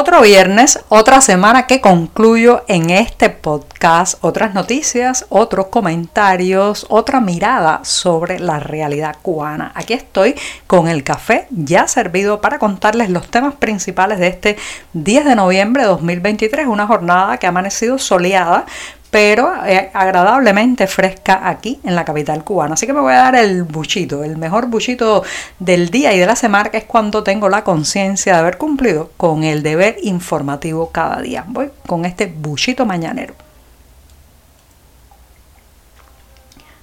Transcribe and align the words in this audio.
Otro 0.00 0.20
viernes, 0.20 0.78
otra 0.90 1.20
semana 1.20 1.66
que 1.66 1.80
concluyo 1.80 2.62
en 2.68 2.90
este 2.90 3.30
podcast, 3.30 4.16
otras 4.20 4.54
noticias, 4.54 5.26
otros 5.28 5.66
comentarios, 5.66 6.86
otra 6.88 7.20
mirada 7.20 7.80
sobre 7.82 8.38
la 8.38 8.60
realidad 8.60 9.16
cubana. 9.22 9.72
Aquí 9.74 9.94
estoy 9.94 10.36
con 10.68 10.86
el 10.86 11.02
café 11.02 11.48
ya 11.50 11.88
servido 11.88 12.40
para 12.40 12.60
contarles 12.60 13.10
los 13.10 13.28
temas 13.28 13.56
principales 13.56 14.20
de 14.20 14.28
este 14.28 14.56
10 14.92 15.24
de 15.24 15.34
noviembre 15.34 15.82
de 15.82 15.88
2023, 15.88 16.68
una 16.68 16.86
jornada 16.86 17.36
que 17.38 17.46
ha 17.46 17.48
amanecido 17.48 17.98
soleada, 17.98 18.66
pero 19.10 19.52
eh, 19.66 19.90
agradablemente 19.92 20.86
fresca 20.86 21.48
aquí 21.48 21.80
en 21.84 21.94
la 21.94 22.04
capital 22.04 22.44
cubana. 22.44 22.74
Así 22.74 22.86
que 22.86 22.92
me 22.92 23.00
voy 23.00 23.12
a 23.12 23.18
dar 23.18 23.36
el 23.36 23.64
buchito, 23.64 24.24
el 24.24 24.36
mejor 24.36 24.66
buchito 24.66 25.22
del 25.58 25.90
día 25.90 26.12
y 26.12 26.18
de 26.18 26.26
la 26.26 26.36
semana, 26.36 26.70
que 26.70 26.78
es 26.78 26.84
cuando 26.84 27.22
tengo 27.22 27.48
la 27.48 27.64
conciencia 27.64 28.34
de 28.34 28.38
haber 28.40 28.58
cumplido 28.58 29.10
con 29.16 29.44
el 29.44 29.62
deber 29.62 29.96
informativo 30.02 30.90
cada 30.90 31.20
día. 31.22 31.44
Voy 31.46 31.70
con 31.86 32.04
este 32.04 32.26
buchito 32.26 32.84
mañanero. 32.84 33.47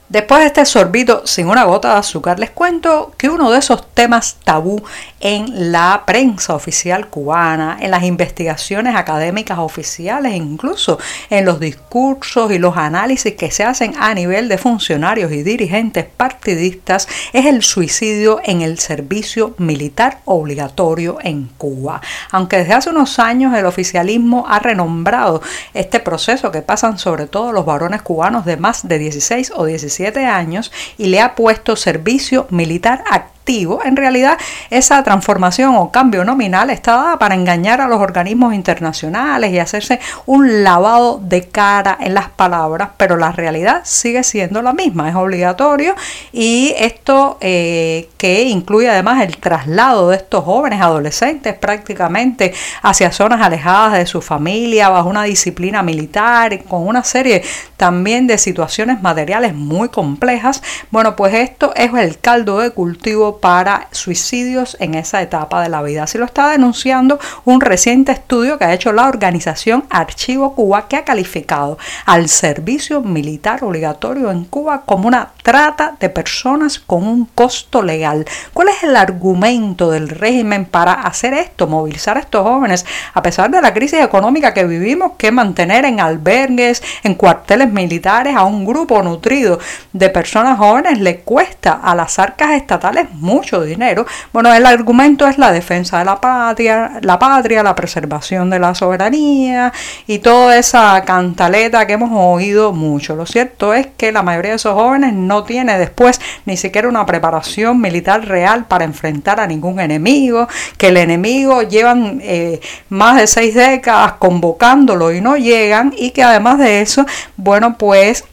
Después 0.08 0.42
de 0.42 0.46
este 0.46 0.66
sorbito 0.66 1.26
sin 1.26 1.48
una 1.48 1.64
gota 1.64 1.94
de 1.94 2.00
azúcar, 2.00 2.38
les 2.38 2.52
cuento 2.52 3.12
que 3.18 3.28
uno 3.28 3.50
de 3.50 3.58
esos 3.58 3.92
temas 3.92 4.38
tabú 4.44 4.84
en 5.20 5.72
la 5.72 6.04
prensa 6.06 6.54
oficial 6.54 7.08
cubana, 7.08 7.78
en 7.82 7.90
las 7.90 8.04
investigaciones 8.04 8.96
académicas 8.96 9.58
oficiales, 9.58 10.36
incluso 10.36 11.00
en 11.32 11.44
los 11.44 11.60
discursos 11.60 12.52
y 12.52 12.60
los 12.60 12.78
análisis 12.78 13.34
que 13.34 13.50
se 13.50 13.64
hacen 13.64 13.96
a 13.98 14.14
nivel 14.14 14.48
de 14.48 14.60
funcionarios 14.60 15.32
y 15.32 15.42
dirigentes 15.42 16.06
partidistas, 16.06 17.08
es 17.34 17.48
el 17.48 17.64
suicidio 17.64 18.42
en 18.44 18.62
el 18.62 18.78
servicio 18.78 19.56
militar 19.58 20.20
obligatorio 20.26 21.18
en 21.24 21.46
Cuba. 21.58 22.00
Aunque 22.30 22.58
desde 22.58 22.74
hace 22.74 22.92
unos 22.92 23.18
años 23.18 23.56
el 23.56 23.66
oficialismo 23.66 24.46
ha 24.48 24.60
renombrado 24.60 25.42
este 25.74 26.00
proceso 26.00 26.52
que 26.52 26.62
pasan 26.62 27.00
sobre 27.00 27.26
todo 27.26 27.52
los 27.52 27.66
varones 27.66 28.04
cubanos 28.04 28.46
de 28.46 28.58
más 28.58 28.88
de 28.88 29.00
16 29.00 29.54
o 29.56 29.66
17 29.66 29.95
años 30.26 30.72
y 30.98 31.08
le 31.08 31.22
ha 31.22 31.36
puesto 31.36 31.76
servicio 31.76 32.48
militar 32.50 33.04
activo 33.10 33.35
en 33.48 33.96
realidad 33.96 34.38
esa 34.72 35.04
transformación 35.04 35.76
o 35.76 35.92
cambio 35.92 36.26
nominal 36.26 36.72
está 36.72 36.96
dada 36.96 37.20
para 37.20 37.36
engañar 37.36 37.80
a 37.80 37.88
los 37.88 38.00
organismos 38.00 38.56
internacionales 38.56 39.52
y 39.52 39.60
hacerse 39.60 40.00
un 40.26 40.64
lavado 40.64 41.20
de 41.22 41.48
cara 41.48 41.96
en 42.00 42.16
las 42.16 42.30
palabras, 42.30 42.90
pero 42.98 43.18
la 43.18 43.32
realidad 43.32 43.82
sigue 43.84 44.24
siendo 44.24 44.64
la 44.64 44.74
misma, 44.74 45.10
es 45.10 45.16
obligatorio 45.16 45.96
y 46.34 46.74
esto 46.78 47.38
eh, 47.40 48.10
que 48.18 48.44
incluye 48.44 48.90
además 48.90 49.22
el 49.22 49.38
traslado 49.38 50.10
de 50.10 50.18
estos 50.18 50.44
jóvenes 50.44 50.82
adolescentes 50.82 51.54
prácticamente 51.54 52.54
hacia 52.82 53.12
zonas 53.12 53.42
alejadas 53.42 53.94
de 53.94 54.08
su 54.08 54.22
familia, 54.22 54.90
bajo 54.90 55.08
una 55.10 55.24
disciplina 55.24 55.84
militar, 55.84 56.64
con 56.64 56.88
una 56.88 57.04
serie 57.04 57.44
también 57.78 58.26
de 58.26 58.40
situaciones 58.40 59.02
materiales 59.04 59.54
muy 59.54 59.90
complejas, 59.90 60.64
bueno, 60.90 61.16
pues 61.16 61.34
esto 61.36 61.74
es 61.76 61.94
el 61.94 62.18
caldo 62.18 62.60
de 62.60 62.72
cultivo 62.72 63.35
para 63.40 63.88
suicidios 63.92 64.78
en 64.80 64.96
esa 64.96 65.22
etapa 65.22 65.62
de 65.62 65.70
la 65.70 65.82
vida. 65.82 66.04
Así 66.04 66.18
lo 66.18 66.26
está 66.26 66.50
denunciando 66.50 67.20
un 67.44 67.62
reciente 67.62 68.12
estudio 68.12 68.58
que 68.58 68.66
ha 68.66 68.74
hecho 68.74 68.92
la 68.92 69.08
organización 69.08 69.86
Archivo 69.90 70.56
Cuba 70.56 70.88
que 70.88 70.98
ha 70.98 71.06
calificado 71.06 71.78
al 72.06 72.30
servicio 72.30 73.02
militar 73.02 73.64
obligatorio 73.64 74.32
en 74.32 74.46
Cuba 74.46 74.84
como 74.86 75.08
una 75.08 75.32
trata 75.44 75.96
de 76.00 76.10
personas 76.10 76.80
con 76.80 77.08
un 77.08 77.26
costo 77.26 77.82
legal. 77.82 78.26
¿Cuál 78.54 78.70
es 78.70 78.84
el 78.84 78.96
argumento 78.96 79.92
del 79.92 80.10
régimen 80.10 80.66
para 80.66 80.94
hacer 80.94 81.34
esto, 81.34 81.68
movilizar 81.68 82.18
a 82.18 82.22
estos 82.22 82.44
jóvenes 82.44 82.86
a 83.14 83.22
pesar 83.22 83.52
de 83.52 83.62
la 83.62 83.74
crisis 83.74 84.02
económica 84.02 84.54
que 84.54 84.66
vivimos, 84.66 85.14
que 85.18 85.32
mantener 85.32 85.86
en 85.86 86.00
albergues, 86.00 86.82
en 87.04 87.16
cuarteles 87.16 87.72
militares 87.72 88.36
a 88.36 88.44
un 88.44 88.66
grupo 88.66 89.02
nutrido 89.04 89.60
de 89.94 90.10
personas 90.10 90.58
jóvenes 90.58 91.00
le 91.00 91.20
cuesta 91.20 91.74
a 91.74 91.96
las 91.96 92.20
arcas 92.20 92.52
estatales 92.52 93.08
mucho 93.26 93.62
dinero. 93.64 94.06
Bueno, 94.32 94.54
el 94.54 94.66
argumento 94.66 95.28
es 95.28 95.38
la 95.38 95.52
defensa 95.52 96.00
de 96.00 96.06
la 96.06 96.22
patria, 96.22 97.00
la 97.02 97.20
patria, 97.20 97.64
la 97.64 97.76
preservación 97.76 98.50
de 98.50 98.60
la 98.60 98.76
soberanía 98.76 99.74
y 100.08 100.20
toda 100.20 100.58
esa 100.58 101.04
cantaleta 101.06 101.86
que 101.86 101.94
hemos 101.94 102.12
oído 102.14 102.72
mucho. 102.72 103.16
Lo 103.16 103.26
cierto 103.26 103.74
es 103.74 103.88
que 103.98 104.12
la 104.12 104.24
mayoría 104.24 104.52
de 104.52 104.58
esos 104.58 104.74
jóvenes 104.74 105.14
no 105.14 105.44
tiene 105.44 105.78
después 105.78 106.22
ni 106.46 106.56
siquiera 106.56 106.88
una 106.88 107.06
preparación 107.06 107.82
militar 107.82 108.26
real 108.26 108.66
para 108.66 108.86
enfrentar 108.86 109.40
a 109.40 109.48
ningún 109.48 109.80
enemigo, 109.80 110.48
que 110.78 110.90
el 110.90 110.98
enemigo 110.98 111.64
llevan 111.64 112.20
eh, 112.22 112.60
más 112.90 113.18
de 113.18 113.28
seis 113.28 113.56
décadas 113.56 114.14
convocándolo 114.14 115.12
y 115.12 115.22
no 115.22 115.36
llegan 115.36 115.94
y 115.98 116.12
que 116.12 116.24
además 116.24 116.60
de 116.60 116.82
eso, 116.82 117.06
bueno, 117.36 117.78
pues 117.78 118.24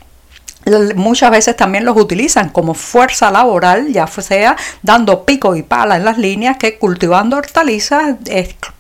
muchas 0.95 1.31
veces 1.31 1.57
también 1.57 1.85
los 1.85 1.97
utilizan 1.97 2.49
como 2.51 2.75
fuerza 2.75 3.31
laboral, 3.31 3.93
ya 3.93 4.07
sea 4.07 4.57
dando 4.83 5.25
pico 5.25 5.57
y 5.57 5.63
pala 5.63 5.97
en 5.97 6.05
las 6.05 6.19
líneas 6.19 6.57
que 6.57 6.79
cultivando 6.79 7.37
hortalizas, 7.37 8.17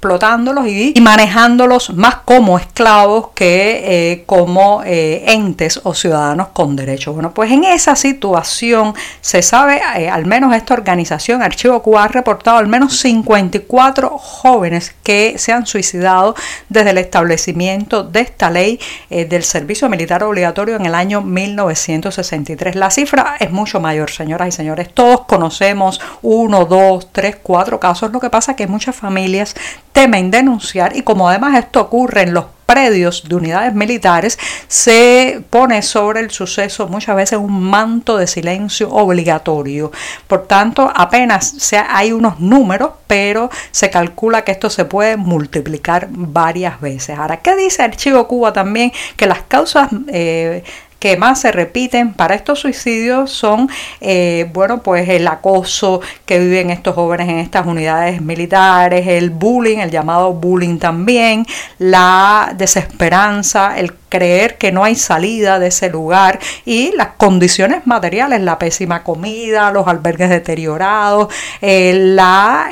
explotándolos 0.02 0.66
y, 0.66 0.94
manejándolos 1.00 1.94
más 1.94 2.16
como 2.24 2.58
esclavos 2.58 3.28
que 3.36 4.10
eh, 4.12 4.24
como 4.26 4.82
eh, 4.84 5.22
entes 5.28 5.80
o 5.84 5.94
ciudadanos 5.94 6.48
con 6.48 6.74
derechos. 6.74 7.14
Bueno, 7.14 7.32
pues 7.32 7.52
en 7.52 7.62
esa 7.62 7.94
situación 7.94 8.94
se 9.20 9.42
sabe, 9.42 9.80
eh, 9.96 10.10
al 10.10 10.26
menos 10.26 10.56
esta 10.56 10.74
organización, 10.74 11.40
Archivo 11.40 11.80
Cuba, 11.82 12.04
ha 12.04 12.08
reportado 12.08 12.58
al 12.58 12.66
menos 12.66 12.98
54 12.98 14.18
jóvenes 14.18 14.92
que 15.04 15.38
se 15.38 15.52
han 15.52 15.66
suicidado 15.66 16.34
desde 16.68 16.90
el 16.90 16.98
establecimiento 16.98 18.02
de 18.02 18.20
esta 18.20 18.50
ley 18.50 18.80
del 19.08 19.44
servicio 19.44 19.88
militar 19.88 20.24
obligatorio 20.24 20.76
en 20.76 20.86
el 20.86 20.94
año 20.96 21.20
1900 21.20 21.92
1963. 22.02 22.74
La 22.76 22.90
cifra 22.90 23.36
es 23.38 23.50
mucho 23.50 23.80
mayor, 23.80 24.10
señoras 24.10 24.48
y 24.48 24.52
señores. 24.52 24.92
Todos 24.92 25.26
conocemos 25.26 26.00
uno, 26.22 26.64
dos, 26.64 27.08
tres, 27.12 27.36
cuatro 27.42 27.78
casos. 27.78 28.12
Lo 28.12 28.20
que 28.20 28.30
pasa 28.30 28.52
es 28.52 28.56
que 28.56 28.66
muchas 28.66 28.96
familias 28.96 29.54
temen 29.92 30.30
denunciar 30.30 30.96
y 30.96 31.02
como 31.02 31.28
además 31.28 31.58
esto 31.58 31.80
ocurre 31.80 32.22
en 32.22 32.34
los 32.34 32.46
predios 32.72 33.28
de 33.28 33.34
unidades 33.34 33.74
militares, 33.74 34.38
se 34.66 35.42
pone 35.50 35.82
sobre 35.82 36.20
el 36.20 36.30
suceso 36.30 36.88
muchas 36.88 37.14
veces 37.16 37.38
un 37.38 37.62
manto 37.64 38.16
de 38.16 38.26
silencio 38.26 38.88
obligatorio. 38.90 39.92
Por 40.26 40.46
tanto, 40.46 40.90
apenas 40.94 41.70
hay 41.90 42.12
unos 42.12 42.40
números, 42.40 42.92
pero 43.06 43.50
se 43.72 43.90
calcula 43.90 44.42
que 44.42 44.52
esto 44.52 44.70
se 44.70 44.86
puede 44.86 45.18
multiplicar 45.18 46.08
varias 46.10 46.80
veces. 46.80 47.18
Ahora, 47.18 47.38
¿qué 47.38 47.56
dice 47.56 47.82
Archivo 47.82 48.26
Cuba 48.26 48.54
también? 48.54 48.90
Que 49.16 49.26
las 49.26 49.42
causas 49.42 49.90
eh, 50.08 50.64
que 51.02 51.16
más 51.16 51.40
se 51.40 51.50
repiten 51.50 52.14
para 52.14 52.36
estos 52.36 52.60
suicidios 52.60 53.32
son, 53.32 53.68
eh, 54.00 54.48
bueno, 54.52 54.84
pues 54.84 55.08
el 55.08 55.26
acoso 55.26 56.00
que 56.24 56.38
viven 56.38 56.70
estos 56.70 56.94
jóvenes 56.94 57.28
en 57.28 57.38
estas 57.38 57.66
unidades 57.66 58.22
militares, 58.22 59.04
el 59.08 59.30
bullying, 59.30 59.78
el 59.78 59.90
llamado 59.90 60.32
bullying 60.32 60.78
también, 60.78 61.44
la 61.80 62.54
desesperanza, 62.56 63.80
el 63.80 63.92
creer 64.12 64.58
que 64.58 64.72
no 64.72 64.84
hay 64.84 64.94
salida 64.94 65.58
de 65.58 65.68
ese 65.68 65.88
lugar 65.88 66.38
y 66.66 66.92
las 66.96 67.12
condiciones 67.16 67.86
materiales, 67.86 68.42
la 68.42 68.58
pésima 68.58 69.02
comida, 69.04 69.72
los 69.72 69.88
albergues 69.88 70.28
deteriorados, 70.28 71.32
eh, 71.62 72.18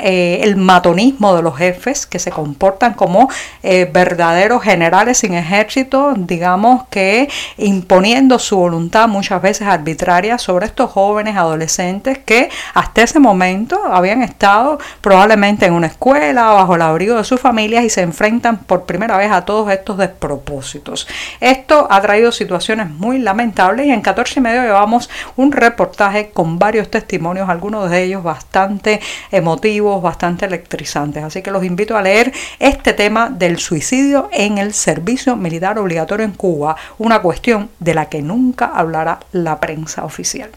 eh, 0.02 0.40
el 0.42 0.56
matonismo 0.56 1.34
de 1.34 1.42
los 1.42 1.56
jefes 1.56 2.04
que 2.04 2.18
se 2.18 2.30
comportan 2.30 2.92
como 2.92 3.30
eh, 3.62 3.88
verdaderos 3.90 4.62
generales 4.62 5.16
sin 5.16 5.32
ejército, 5.32 6.12
digamos 6.14 6.84
que 6.90 7.30
imponiendo 7.56 8.38
su 8.38 8.58
voluntad 8.58 9.08
muchas 9.08 9.40
veces 9.40 9.66
arbitraria 9.66 10.36
sobre 10.36 10.66
estos 10.66 10.90
jóvenes 10.90 11.38
adolescentes 11.38 12.18
que 12.18 12.50
hasta 12.74 13.00
ese 13.00 13.18
momento 13.18 13.80
habían 13.90 14.20
estado 14.22 14.78
probablemente 15.00 15.64
en 15.64 15.72
una 15.72 15.86
escuela 15.86 16.50
bajo 16.50 16.74
el 16.74 16.82
abrigo 16.82 17.16
de 17.16 17.24
sus 17.24 17.40
familias 17.40 17.82
y 17.82 17.88
se 17.88 18.02
enfrentan 18.02 18.58
por 18.58 18.84
primera 18.84 19.16
vez 19.16 19.32
a 19.32 19.46
todos 19.46 19.70
estos 19.72 19.96
despropósitos. 19.96 21.08
Esto 21.40 21.86
ha 21.90 22.00
traído 22.00 22.32
situaciones 22.32 22.90
muy 22.90 23.18
lamentables 23.18 23.86
y 23.86 23.90
en 23.90 24.00
14 24.00 24.40
y 24.40 24.42
medio 24.42 24.62
llevamos 24.62 25.10
un 25.36 25.52
reportaje 25.52 26.30
con 26.30 26.58
varios 26.58 26.90
testimonios, 26.90 27.48
algunos 27.48 27.90
de 27.90 28.02
ellos 28.02 28.22
bastante 28.22 29.00
emotivos, 29.30 30.02
bastante 30.02 30.46
electrizantes. 30.46 31.22
Así 31.22 31.42
que 31.42 31.50
los 31.50 31.64
invito 31.64 31.96
a 31.96 32.02
leer 32.02 32.32
este 32.58 32.92
tema 32.92 33.30
del 33.30 33.58
suicidio 33.58 34.28
en 34.32 34.58
el 34.58 34.74
servicio 34.74 35.36
militar 35.36 35.78
obligatorio 35.78 36.24
en 36.24 36.32
Cuba, 36.32 36.76
una 36.98 37.20
cuestión 37.20 37.70
de 37.78 37.94
la 37.94 38.06
que 38.06 38.22
nunca 38.22 38.66
hablará 38.66 39.20
la 39.32 39.60
prensa 39.60 40.04
oficial. 40.04 40.50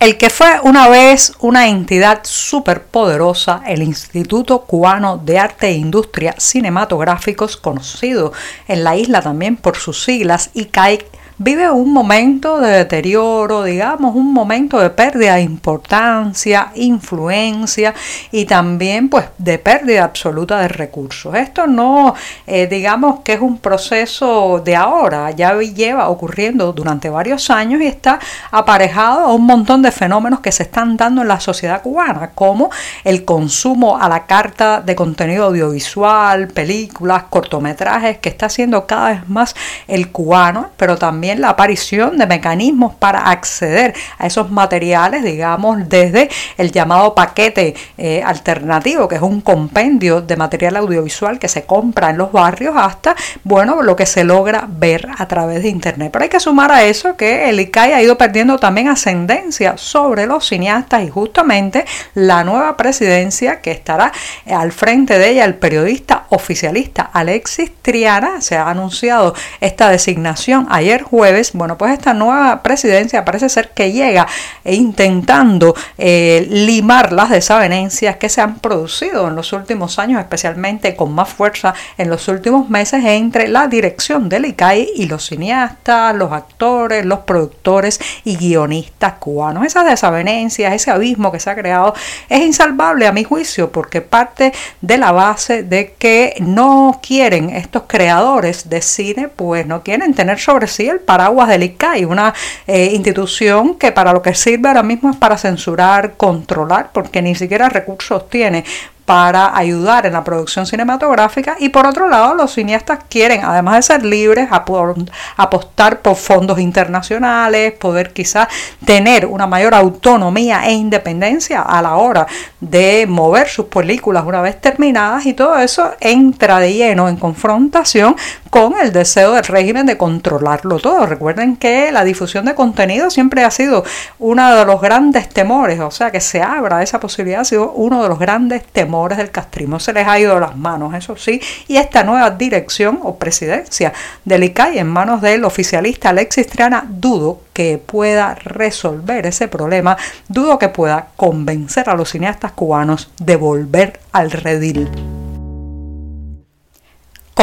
El 0.00 0.18
que 0.18 0.28
fue 0.28 0.60
una 0.62 0.88
vez 0.88 1.32
una 1.38 1.68
entidad 1.68 2.20
superpoderosa, 2.24 3.62
el 3.66 3.82
Instituto 3.82 4.62
Cubano 4.62 5.16
de 5.16 5.38
Arte 5.38 5.68
e 5.68 5.72
Industria 5.72 6.34
Cinematográficos, 6.36 7.56
conocido 7.56 8.32
en 8.68 8.84
la 8.84 8.96
isla 8.96 9.22
también 9.22 9.56
por 9.56 9.76
sus 9.76 10.04
siglas 10.04 10.50
ICAIC, 10.52 11.06
vive 11.38 11.70
un 11.70 11.92
momento 11.92 12.60
de 12.60 12.70
deterioro, 12.70 13.64
digamos, 13.64 14.14
un 14.14 14.32
momento 14.32 14.78
de 14.78 14.90
pérdida 14.90 15.34
de 15.34 15.42
importancia, 15.42 16.70
influencia 16.74 17.94
y 18.30 18.44
también 18.44 19.08
pues 19.08 19.26
de 19.38 19.58
pérdida 19.58 20.04
absoluta 20.04 20.60
de 20.60 20.68
recursos. 20.68 21.34
Esto 21.34 21.66
no, 21.66 22.14
eh, 22.46 22.66
digamos 22.66 23.20
que 23.20 23.34
es 23.34 23.40
un 23.40 23.58
proceso 23.58 24.62
de 24.64 24.76
ahora, 24.76 25.30
ya 25.32 25.54
lleva 25.58 26.08
ocurriendo 26.08 26.72
durante 26.72 27.10
varios 27.10 27.50
años 27.50 27.80
y 27.80 27.86
está 27.86 28.18
aparejado 28.50 29.20
a 29.20 29.34
un 29.34 29.44
montón 29.44 29.82
de 29.82 29.90
fenómenos 29.90 30.40
que 30.40 30.52
se 30.52 30.64
están 30.64 30.96
dando 30.96 31.22
en 31.22 31.28
la 31.28 31.40
sociedad 31.40 31.82
cubana, 31.82 32.30
como 32.34 32.70
el 33.02 33.24
consumo 33.24 33.98
a 33.98 34.08
la 34.08 34.26
carta 34.26 34.80
de 34.80 34.94
contenido 34.94 35.46
audiovisual, 35.46 36.48
películas, 36.48 37.24
cortometrajes, 37.24 38.18
que 38.18 38.28
está 38.28 38.46
haciendo 38.46 38.86
cada 38.86 39.10
vez 39.10 39.28
más 39.28 39.54
el 39.88 40.10
cubano, 40.10 40.70
pero 40.76 40.96
también 40.96 41.23
la 41.40 41.50
aparición 41.50 42.18
de 42.18 42.26
mecanismos 42.26 42.94
para 42.94 43.30
acceder 43.30 43.94
a 44.18 44.26
esos 44.26 44.50
materiales, 44.50 45.24
digamos, 45.24 45.88
desde 45.88 46.28
el 46.58 46.72
llamado 46.72 47.14
paquete 47.14 47.74
eh, 47.96 48.22
alternativo, 48.24 49.08
que 49.08 49.16
es 49.16 49.22
un 49.22 49.40
compendio 49.40 50.20
de 50.20 50.36
material 50.36 50.76
audiovisual 50.76 51.38
que 51.38 51.48
se 51.48 51.64
compra 51.64 52.10
en 52.10 52.18
los 52.18 52.32
barrios, 52.32 52.74
hasta, 52.76 53.16
bueno, 53.42 53.82
lo 53.82 53.96
que 53.96 54.06
se 54.06 54.24
logra 54.24 54.66
ver 54.68 55.08
a 55.16 55.26
través 55.26 55.62
de 55.62 55.68
Internet. 55.68 56.10
Pero 56.12 56.24
hay 56.24 56.28
que 56.28 56.40
sumar 56.40 56.70
a 56.70 56.84
eso 56.84 57.16
que 57.16 57.48
el 57.48 57.60
ICAI 57.60 57.92
ha 57.92 58.02
ido 58.02 58.18
perdiendo 58.18 58.58
también 58.58 58.88
ascendencia 58.88 59.76
sobre 59.76 60.26
los 60.26 60.46
cineastas 60.46 61.02
y 61.04 61.10
justamente 61.10 61.84
la 62.14 62.44
nueva 62.44 62.76
presidencia 62.76 63.60
que 63.60 63.70
estará 63.70 64.12
al 64.46 64.72
frente 64.72 65.18
de 65.18 65.30
ella, 65.30 65.44
el 65.44 65.54
periodista 65.54 66.26
oficialista 66.30 67.10
Alexis 67.12 67.70
Triana, 67.82 68.40
se 68.40 68.56
ha 68.56 68.68
anunciado 68.68 69.34
esta 69.60 69.88
designación 69.88 70.66
ayer 70.70 71.02
jueves, 71.14 71.52
bueno, 71.52 71.78
pues 71.78 71.92
esta 71.92 72.12
nueva 72.12 72.60
presidencia 72.64 73.24
parece 73.24 73.48
ser 73.48 73.70
que 73.70 73.92
llega 73.92 74.26
intentando 74.64 75.76
eh, 75.96 76.44
limar 76.50 77.12
las 77.12 77.30
desavenencias 77.30 78.16
que 78.16 78.28
se 78.28 78.40
han 78.40 78.58
producido 78.58 79.28
en 79.28 79.36
los 79.36 79.52
últimos 79.52 80.00
años, 80.00 80.18
especialmente 80.18 80.96
con 80.96 81.14
más 81.14 81.28
fuerza 81.28 81.72
en 81.98 82.10
los 82.10 82.26
últimos 82.26 82.68
meses 82.68 83.04
entre 83.04 83.46
la 83.46 83.68
dirección 83.68 84.28
del 84.28 84.46
ICAI 84.46 84.88
y 84.96 85.06
los 85.06 85.26
cineastas, 85.26 86.16
los 86.16 86.32
actores, 86.32 87.04
los 87.04 87.20
productores 87.20 88.00
y 88.24 88.36
guionistas 88.36 89.12
cubanos. 89.20 89.66
Esas 89.66 89.86
desavenencias, 89.86 90.74
ese 90.74 90.90
abismo 90.90 91.30
que 91.30 91.38
se 91.38 91.48
ha 91.48 91.54
creado 91.54 91.94
es 92.28 92.40
insalvable 92.40 93.06
a 93.06 93.12
mi 93.12 93.22
juicio 93.22 93.70
porque 93.70 94.00
parte 94.00 94.52
de 94.80 94.98
la 94.98 95.12
base 95.12 95.62
de 95.62 95.94
que 95.96 96.34
no 96.40 96.98
quieren 97.00 97.50
estos 97.50 97.84
creadores 97.86 98.68
de 98.68 98.82
cine, 98.82 99.28
pues 99.28 99.64
no 99.64 99.84
quieren 99.84 100.12
tener 100.12 100.40
sobre 100.40 100.66
sí 100.66 100.88
el 100.88 101.03
paraguas 101.04 101.48
del 101.48 101.62
ICAI, 101.62 102.04
una 102.04 102.34
eh, 102.66 102.90
institución 102.92 103.76
que 103.76 103.92
para 103.92 104.12
lo 104.12 104.22
que 104.22 104.34
sirve 104.34 104.68
ahora 104.68 104.82
mismo 104.82 105.10
es 105.10 105.16
para 105.16 105.38
censurar, 105.38 106.16
controlar, 106.16 106.90
porque 106.92 107.22
ni 107.22 107.34
siquiera 107.34 107.68
recursos 107.68 108.28
tiene 108.28 108.64
para 109.04 109.56
ayudar 109.56 110.06
en 110.06 110.14
la 110.14 110.24
producción 110.24 110.66
cinematográfica 110.66 111.56
y 111.58 111.68
por 111.68 111.86
otro 111.86 112.08
lado 112.08 112.34
los 112.34 112.52
cineastas 112.52 113.00
quieren, 113.08 113.44
además 113.44 113.76
de 113.76 113.82
ser 113.82 114.04
libres, 114.04 114.48
apostar 114.50 116.00
por 116.00 116.16
fondos 116.16 116.58
internacionales, 116.58 117.72
poder 117.74 118.12
quizás 118.12 118.48
tener 118.84 119.26
una 119.26 119.46
mayor 119.46 119.74
autonomía 119.74 120.66
e 120.66 120.72
independencia 120.72 121.60
a 121.60 121.82
la 121.82 121.96
hora 121.96 122.26
de 122.60 123.06
mover 123.06 123.48
sus 123.48 123.66
películas 123.66 124.24
una 124.24 124.40
vez 124.40 124.60
terminadas 124.60 125.26
y 125.26 125.34
todo 125.34 125.58
eso 125.58 125.92
entra 126.00 126.58
de 126.58 126.72
lleno 126.72 127.08
en 127.08 127.16
confrontación 127.16 128.16
con 128.48 128.74
el 128.80 128.92
deseo 128.92 129.32
del 129.32 129.44
régimen 129.44 129.84
de 129.84 129.98
controlarlo 129.98 130.78
todo. 130.78 131.06
Recuerden 131.06 131.56
que 131.56 131.92
la 131.92 132.04
difusión 132.04 132.44
de 132.46 132.54
contenido 132.54 133.10
siempre 133.10 133.44
ha 133.44 133.50
sido 133.50 133.84
uno 134.18 134.54
de 134.54 134.64
los 134.64 134.80
grandes 134.80 135.28
temores, 135.28 135.80
o 135.80 135.90
sea, 135.90 136.10
que 136.10 136.20
se 136.20 136.40
abra 136.40 136.82
esa 136.82 137.00
posibilidad 137.00 137.40
ha 137.40 137.44
sido 137.44 137.72
uno 137.72 138.02
de 138.02 138.08
los 138.08 138.18
grandes 138.18 138.64
temores 138.64 138.93
del 138.94 139.30
castrismo 139.30 139.80
se 139.80 139.92
les 139.92 140.06
ha 140.06 140.18
ido 140.18 140.38
las 140.38 140.56
manos, 140.56 140.94
eso 140.94 141.16
sí, 141.16 141.40
y 141.66 141.76
esta 141.76 142.04
nueva 142.04 142.30
dirección 142.30 143.00
o 143.02 143.16
presidencia 143.16 143.92
del 144.24 144.44
ICAI 144.44 144.78
en 144.78 144.86
manos 144.86 145.20
del 145.20 145.44
oficialista 145.44 146.10
Alexis 146.10 146.46
Triana, 146.46 146.84
dudo 146.88 147.40
que 147.52 147.78
pueda 147.78 148.34
resolver 148.34 149.26
ese 149.26 149.48
problema, 149.48 149.96
dudo 150.28 150.58
que 150.58 150.68
pueda 150.68 151.08
convencer 151.16 151.90
a 151.90 151.94
los 151.94 152.10
cineastas 152.10 152.52
cubanos 152.52 153.10
de 153.18 153.36
volver 153.36 154.00
al 154.12 154.30
redil. 154.30 155.23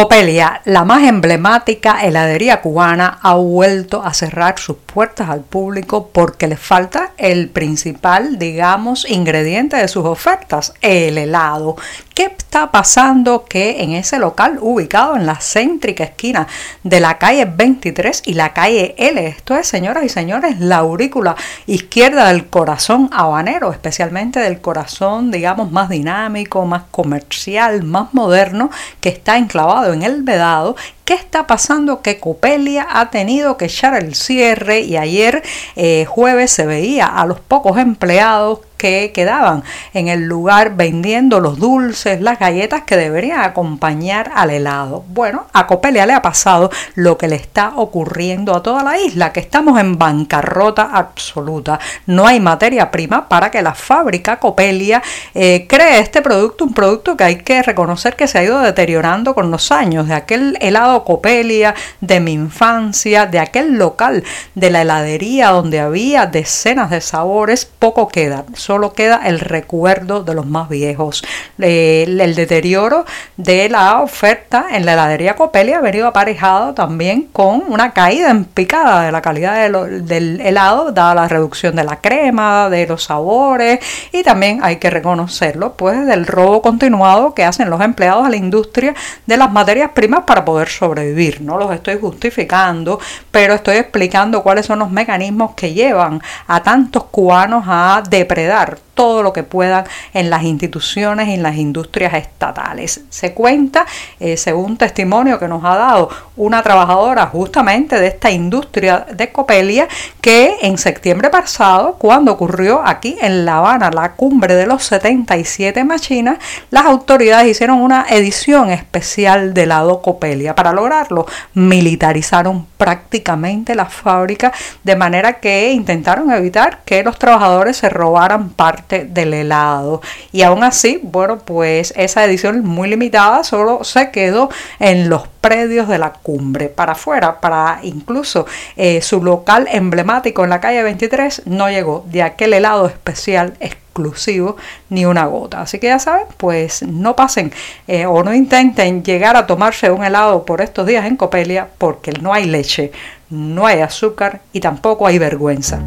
Copelia, 0.02 0.62
la 0.66 0.84
más 0.84 1.04
emblemática 1.04 2.04
heladería 2.04 2.60
cubana, 2.60 3.20
ha 3.22 3.36
vuelto 3.36 4.02
a 4.04 4.16
cerrar 4.16 4.58
sus 4.58 4.78
puertas 4.78 5.30
al 5.30 5.42
público 5.42 6.10
porque 6.12 6.48
le 6.48 6.58
falta 6.58 7.12
el 7.20 7.50
principal, 7.50 8.40
digamos, 8.40 9.08
ingrediente 9.08 9.78
de 9.78 9.88
sus 9.88 10.04
ofertas, 10.06 10.74
el 10.82 11.20
helado. 11.20 11.76
¿Qué 12.14 12.24
está 12.24 12.72
pasando 12.72 13.46
que 13.46 13.84
en 13.84 13.94
ese 13.94 14.20
local 14.20 14.60
ubicado 14.60 15.16
en 15.16 15.26
la 15.26 15.40
céntrica 15.40 16.04
esquina 16.04 16.46
de 16.84 17.00
la 17.00 17.18
calle 17.18 17.46
23 17.46 18.24
y 18.26 18.34
la 18.34 18.52
calle 18.52 18.96
L, 18.98 19.26
esto 19.26 19.56
es, 19.56 19.68
señoras 19.68 20.04
y 20.04 20.10
señores, 20.10 20.60
la 20.60 20.80
aurícula 20.80 21.38
izquierda 21.68 22.28
del 22.28 22.48
corazón 22.48 23.10
habanero, 23.14 23.72
especialmente 23.72 24.42
del 24.42 24.60
corazón, 24.60 25.32
digamos, 25.32 25.72
más 25.72 25.88
dinámico, 25.88 26.66
más 26.66 26.84
comercial, 26.92 27.84
más 27.84 28.14
moderno, 28.14 28.72
que 29.00 29.08
está 29.08 29.38
enclavado 29.38 29.94
en 29.94 30.04
el 30.04 30.24
Vedado, 30.24 30.76
¿Qué 31.12 31.18
está 31.18 31.46
pasando? 31.46 32.02
Que 32.02 32.22
Copelia 32.22 32.88
ha 32.90 33.10
tenido 33.10 33.58
que 33.58 33.66
echar 33.66 34.02
el 34.02 34.16
cierre 34.16 34.80
y 34.80 34.96
ayer 34.96 35.44
eh, 35.76 36.06
jueves 36.06 36.52
se 36.52 36.66
veía 36.66 37.06
a 37.06 37.26
los 37.26 37.42
pocos 37.42 37.78
empleados 37.78 38.60
que 38.82 39.12
quedaban 39.14 39.64
en 39.94 40.08
el 40.08 40.24
lugar 40.24 40.76
vendiendo 40.76 41.40
los 41.40 41.60
dulces, 41.60 42.20
las 42.20 42.40
galletas 42.40 42.82
que 42.82 42.98
deberían 42.98 43.42
acompañar 43.42 44.32
al 44.34 44.50
helado. 44.50 45.06
Bueno, 45.08 45.46
a 45.54 45.68
Copelia 45.68 46.08
le 46.08 46.14
ha 46.14 46.24
pasado 46.24 46.72
lo 46.96 47.16
que 47.16 47.28
le 47.28 47.36
está 47.36 47.74
ocurriendo 47.76 48.56
a 48.56 48.64
toda 48.64 48.82
la 48.82 48.98
isla, 48.98 49.34
que 49.34 49.40
estamos 49.40 49.80
en 49.80 50.00
bancarrota 50.00 50.90
absoluta. 50.94 51.80
No 52.08 52.26
hay 52.26 52.40
materia 52.40 52.90
prima 52.90 53.30
para 53.30 53.52
que 53.52 53.62
la 53.62 53.76
fábrica 53.76 54.40
Copelia 54.40 55.04
eh, 55.36 55.68
cree 55.70 56.00
este 56.00 56.24
producto, 56.24 56.66
un 56.66 56.74
producto 56.74 57.16
que 57.16 57.24
hay 57.24 57.36
que 57.36 57.62
reconocer 57.62 58.16
que 58.16 58.28
se 58.28 58.40
ha 58.40 58.44
ido 58.44 58.62
deteriorando 58.62 59.36
con 59.36 59.52
los 59.52 59.72
años, 59.72 60.08
de 60.08 60.16
aquel 60.16 60.58
helado 60.60 61.01
Copelia 61.04 61.76
de 62.00 62.20
mi 62.20 62.34
infancia, 62.34 63.26
de 63.26 63.40
aquel 63.40 63.78
local 63.78 64.24
de 64.56 64.70
la 64.70 64.82
heladería 64.82 65.50
donde 65.50 65.80
había 65.80 66.26
decenas 66.26 66.90
de 66.90 67.02
sabores, 67.02 67.66
poco 67.66 68.08
queda 68.08 68.46
solo 68.54 68.94
queda 68.94 69.22
el 69.26 69.40
recuerdo 69.40 70.24
de 70.24 70.34
los 70.34 70.46
más 70.46 70.70
viejos. 70.70 71.24
el 71.58 72.36
deterioro 72.36 73.06
de 73.38 73.70
la 73.70 74.02
oferta 74.02 74.66
en 74.72 74.86
la 74.86 74.94
heladería 74.94 75.36
Copelia 75.36 75.78
ha 75.78 75.82
venido 75.82 76.08
aparejado 76.08 76.74
también 76.74 77.28
con 77.32 77.64
una 77.68 77.94
caída 77.94 78.30
en 78.30 78.46
picada 78.46 79.04
de 79.04 79.12
la 79.12 79.22
calidad 79.22 79.70
del 79.70 80.42
helado, 80.42 80.92
dada 80.92 81.16
la 81.16 81.28
reducción 81.28 81.76
de 81.76 81.84
la 81.84 81.98
crema, 81.98 82.70
de 82.70 82.88
los 82.88 83.04
sabores 83.04 83.80
y 84.12 84.24
también 84.24 84.60
hay 84.64 84.78
que 84.78 84.90
reconocerlo, 84.90 85.74
pues 85.74 86.06
del 86.06 86.26
robo 86.26 86.62
continuado 86.62 87.34
que 87.34 87.44
hacen 87.44 87.70
los 87.70 87.82
empleados 87.82 88.26
a 88.26 88.30
la 88.30 88.38
industria 88.38 88.94
de 89.26 89.38
las 89.38 89.52
materias 89.52 89.92
primas 89.94 90.24
para 90.26 90.46
poder 90.46 90.68
sobrevivir. 90.82 91.42
No 91.42 91.58
los 91.58 91.72
estoy 91.72 92.00
justificando, 92.00 93.00
pero 93.30 93.54
estoy 93.54 93.78
explicando 93.78 94.42
cuáles 94.42 94.66
son 94.66 94.80
los 94.80 94.90
mecanismos 94.90 95.52
que 95.56 95.74
llevan 95.74 96.20
a 96.48 96.64
tantos 96.64 97.04
cubanos 97.06 97.64
a 97.68 98.02
depredar 98.10 98.80
todo 99.02 99.24
lo 99.24 99.34
que 99.34 99.42
puedan 99.42 99.86
en 100.14 100.30
las 100.30 100.44
instituciones 100.44 101.28
y 101.28 101.34
en 101.34 101.42
las 101.42 101.56
industrias 101.56 102.14
estatales. 102.14 103.02
Se 103.10 103.34
cuenta, 103.34 103.88
eh, 104.20 104.38
según 104.38 104.78
testimonio 104.78 105.40
que 105.40 105.48
nos 105.48 105.66
ha 105.66 105.76
dado 105.76 106.10
una 106.38 106.62
trabajadora 106.62 107.26
justamente 107.26 108.00
de 108.00 108.06
esta 108.06 108.30
industria 108.30 109.08
de 109.12 109.32
Copelia, 109.32 109.88
que 110.22 110.56
en 110.62 110.78
septiembre 110.78 111.32
pasado, 111.32 111.96
cuando 111.98 112.32
ocurrió 112.32 112.84
aquí 112.86 113.18
en 113.20 113.44
La 113.44 113.58
Habana 113.58 113.90
la 113.90 114.12
cumbre 114.12 114.54
de 114.54 114.68
los 114.68 114.84
77 114.84 115.84
machinas, 115.84 116.38
las 116.70 116.86
autoridades 116.86 117.48
hicieron 117.48 117.82
una 117.82 118.06
edición 118.08 118.70
especial 118.70 119.56
de 119.56 119.66
lado 119.66 120.04
Copelia. 120.04 120.54
Para 120.54 120.74
lograrlo, 120.74 121.26
militarizaron 121.56 122.68
prácticamente 122.78 123.74
la 123.74 123.86
fábrica 123.86 124.54
de 124.84 124.96
manera 124.96 125.40
que 125.40 125.72
intentaron 125.72 126.30
evitar 126.32 126.82
que 126.86 127.04
los 127.04 127.18
trabajadores 127.18 127.78
se 127.78 127.90
robaran 127.90 128.50
parte 128.50 128.91
del 129.00 129.34
helado. 129.34 130.02
Y 130.32 130.44
aún 130.44 130.64
así, 130.64 131.00
bueno, 131.02 131.40
pues 131.40 131.94
esa 131.98 132.24
edición 132.26 132.66
muy 132.66 132.90
limitada 132.90 133.44
solo 133.44 133.84
se 133.84 134.12
quedó 134.12 134.50
en 134.80 135.10
los 135.10 135.28
predios 135.42 135.88
de 135.88 135.98
la 135.98 136.14
cumbre. 136.14 136.70
Para 136.70 136.94
afuera, 136.94 137.42
para 137.42 137.80
incluso 137.84 138.46
eh, 138.78 139.02
su 139.02 139.24
local 139.24 139.68
emblemático 139.72 140.44
en 140.44 140.52
la 140.52 140.62
calle 140.62 140.84
23, 140.84 141.44
no 141.46 141.70
llegó 141.70 142.06
de 142.08 142.24
aquel 142.24 142.54
helado 142.54 142.88
especial 142.88 143.54
exclusivo 143.60 144.56
ni 144.90 145.06
una 145.06 145.26
gota. 145.26 145.62
Así 145.62 145.80
que 145.80 145.88
ya 145.88 146.00
saben, 146.00 146.28
pues 146.38 146.84
no 146.84 147.16
pasen 147.16 147.52
eh, 147.88 148.06
o 148.06 148.24
no 148.24 148.34
intenten 148.34 149.04
llegar 149.04 149.36
a 149.36 149.48
tomarse 149.48 149.92
un 149.92 150.04
helado 150.04 150.46
por 150.46 150.62
estos 150.62 150.88
días 150.88 151.06
en 151.06 151.18
Copelia 151.18 151.68
porque 151.78 152.12
no 152.12 152.34
hay 152.34 152.46
leche, 152.46 152.92
no 153.30 153.66
hay 153.66 153.82
azúcar 153.82 154.42
y 154.54 154.60
tampoco 154.60 155.08
hay 155.08 155.18
vergüenza. 155.18 155.80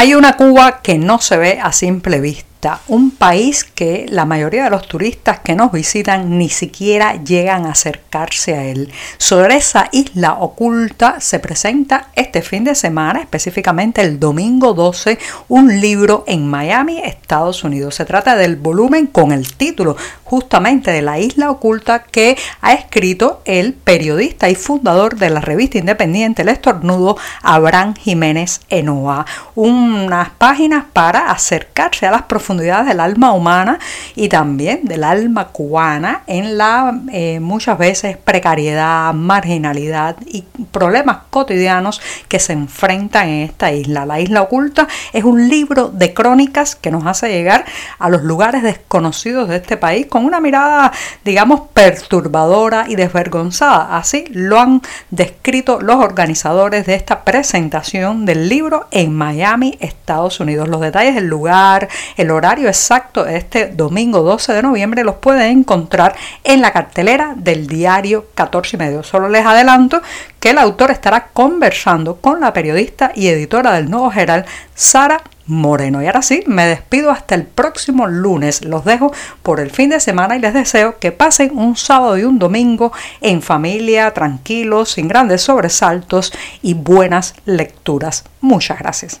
Hay 0.00 0.14
una 0.14 0.36
Cuba 0.36 0.80
que 0.80 0.96
no 0.96 1.20
se 1.20 1.36
ve 1.36 1.58
a 1.60 1.72
simple 1.72 2.20
vista 2.20 2.47
un 2.88 3.12
país 3.12 3.62
que 3.62 4.06
la 4.08 4.24
mayoría 4.24 4.64
de 4.64 4.70
los 4.70 4.88
turistas 4.88 5.38
que 5.40 5.54
nos 5.54 5.70
visitan 5.70 6.38
ni 6.38 6.48
siquiera 6.48 7.22
llegan 7.22 7.66
a 7.66 7.70
acercarse 7.70 8.54
a 8.54 8.64
él. 8.64 8.90
Sobre 9.16 9.56
esa 9.56 9.88
isla 9.92 10.34
oculta 10.34 11.20
se 11.20 11.38
presenta 11.38 12.08
este 12.16 12.42
fin 12.42 12.64
de 12.64 12.74
semana, 12.74 13.20
específicamente 13.20 14.00
el 14.00 14.18
domingo 14.18 14.74
12, 14.74 15.18
un 15.48 15.80
libro 15.80 16.24
en 16.26 16.48
Miami, 16.48 16.98
Estados 16.98 17.62
Unidos. 17.62 17.94
Se 17.94 18.04
trata 18.04 18.36
del 18.36 18.56
volumen 18.56 19.06
con 19.06 19.30
el 19.30 19.54
título 19.54 19.96
justamente 20.24 20.90
de 20.90 21.02
la 21.02 21.18
isla 21.18 21.50
oculta 21.50 22.02
que 22.02 22.36
ha 22.60 22.72
escrito 22.72 23.40
el 23.44 23.72
periodista 23.72 24.50
y 24.50 24.56
fundador 24.56 25.16
de 25.16 25.30
la 25.30 25.40
revista 25.40 25.78
independiente 25.78 26.42
El 26.42 26.48
Estornudo, 26.48 27.16
Abraham 27.42 27.94
Jiménez 27.94 28.62
Enoa. 28.68 29.26
Unas 29.54 30.30
páginas 30.30 30.84
para 30.92 31.30
acercarse 31.30 32.06
a 32.06 32.10
las 32.10 32.22
profundidades 32.22 32.47
del 32.56 33.00
alma 33.00 33.32
humana 33.32 33.78
y 34.14 34.28
también 34.28 34.80
del 34.84 35.04
alma 35.04 35.48
cubana 35.48 36.22
en 36.26 36.56
la 36.56 36.98
eh, 37.12 37.40
muchas 37.40 37.76
veces 37.76 38.16
precariedad, 38.16 39.12
marginalidad 39.12 40.16
y 40.26 40.44
problemas 40.70 41.18
cotidianos 41.28 42.00
que 42.26 42.38
se 42.38 42.54
enfrentan 42.54 43.28
en 43.28 43.42
esta 43.42 43.72
isla. 43.72 44.06
La 44.06 44.20
isla 44.20 44.42
oculta 44.42 44.88
es 45.12 45.24
un 45.24 45.48
libro 45.48 45.88
de 45.88 46.14
crónicas 46.14 46.74
que 46.74 46.90
nos 46.90 47.06
hace 47.06 47.28
llegar 47.28 47.66
a 47.98 48.08
los 48.08 48.22
lugares 48.22 48.62
desconocidos 48.62 49.48
de 49.48 49.56
este 49.56 49.76
país 49.76 50.06
con 50.06 50.24
una 50.24 50.40
mirada, 50.40 50.92
digamos, 51.24 51.62
perturbadora 51.74 52.86
y 52.88 52.96
desvergonzada. 52.96 53.96
Así 53.96 54.24
lo 54.30 54.58
han 54.58 54.80
descrito 55.10 55.80
los 55.80 55.96
organizadores 55.96 56.86
de 56.86 56.94
esta 56.94 57.24
presentación 57.24 58.24
del 58.24 58.48
libro 58.48 58.86
en 58.90 59.14
Miami, 59.14 59.76
Estados 59.80 60.40
Unidos. 60.40 60.68
Los 60.68 60.80
detalles 60.80 61.14
del 61.14 61.26
lugar, 61.26 61.88
el 62.16 62.30
horario 62.30 62.37
exacto 62.44 63.24
de 63.24 63.36
este 63.36 63.66
domingo 63.66 64.22
12 64.22 64.52
de 64.52 64.62
noviembre 64.62 65.04
los 65.04 65.16
pueden 65.16 65.58
encontrar 65.58 66.14
en 66.44 66.60
la 66.60 66.72
cartelera 66.72 67.34
del 67.36 67.66
diario 67.66 68.26
14 68.34 68.76
y 68.76 68.78
medio. 68.78 69.02
Solo 69.02 69.28
les 69.28 69.44
adelanto 69.44 70.00
que 70.40 70.50
el 70.50 70.58
autor 70.58 70.90
estará 70.90 71.28
conversando 71.32 72.16
con 72.16 72.40
la 72.40 72.52
periodista 72.52 73.12
y 73.14 73.28
editora 73.28 73.72
del 73.72 73.90
Nuevo 73.90 74.10
Geral, 74.10 74.46
Sara 74.74 75.22
Moreno. 75.46 76.02
Y 76.02 76.06
ahora 76.06 76.22
sí, 76.22 76.44
me 76.46 76.66
despido 76.66 77.10
hasta 77.10 77.34
el 77.34 77.44
próximo 77.44 78.06
lunes. 78.06 78.64
Los 78.64 78.84
dejo 78.84 79.12
por 79.42 79.60
el 79.60 79.70
fin 79.70 79.90
de 79.90 80.00
semana 80.00 80.36
y 80.36 80.40
les 80.40 80.54
deseo 80.54 80.98
que 80.98 81.12
pasen 81.12 81.56
un 81.56 81.76
sábado 81.76 82.16
y 82.18 82.24
un 82.24 82.38
domingo 82.38 82.92
en 83.20 83.42
familia, 83.42 84.12
tranquilos, 84.12 84.92
sin 84.92 85.08
grandes 85.08 85.42
sobresaltos 85.42 86.32
y 86.62 86.74
buenas 86.74 87.34
lecturas. 87.46 88.24
Muchas 88.40 88.78
gracias. 88.78 89.20